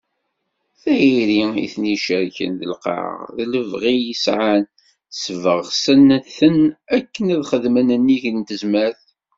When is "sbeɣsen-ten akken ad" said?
5.23-7.41